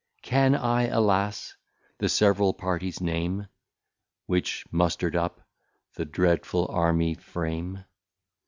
[0.23, 1.55] Can I, alas,
[1.99, 3.45] the sev'ral Parties name,
[4.25, 5.41] Which, muster'd up,
[5.93, 7.83] the Dreadful Army frame?